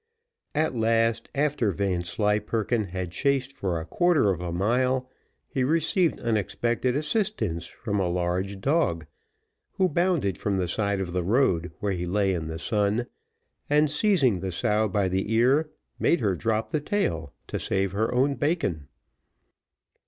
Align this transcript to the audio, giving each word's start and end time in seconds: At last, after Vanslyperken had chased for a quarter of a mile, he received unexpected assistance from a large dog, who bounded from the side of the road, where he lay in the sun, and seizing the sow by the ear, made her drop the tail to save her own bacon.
At 0.55 0.73
last, 0.73 1.29
after 1.35 1.69
Vanslyperken 1.69 2.85
had 2.85 3.11
chased 3.11 3.53
for 3.53 3.79
a 3.79 3.85
quarter 3.85 4.31
of 4.31 4.41
a 4.41 4.51
mile, 4.51 5.07
he 5.47 5.63
received 5.63 6.19
unexpected 6.21 6.95
assistance 6.95 7.67
from 7.67 7.99
a 7.99 8.09
large 8.09 8.59
dog, 8.61 9.05
who 9.73 9.87
bounded 9.87 10.39
from 10.39 10.57
the 10.57 10.67
side 10.67 11.01
of 11.01 11.11
the 11.11 11.21
road, 11.21 11.71
where 11.81 11.91
he 11.93 12.07
lay 12.07 12.33
in 12.33 12.47
the 12.47 12.57
sun, 12.57 13.05
and 13.69 13.91
seizing 13.91 14.39
the 14.39 14.51
sow 14.51 14.87
by 14.87 15.07
the 15.07 15.31
ear, 15.35 15.69
made 15.99 16.19
her 16.19 16.33
drop 16.35 16.71
the 16.71 16.81
tail 16.81 17.31
to 17.45 17.59
save 17.59 17.91
her 17.91 18.11
own 18.11 18.33
bacon. 18.33 18.87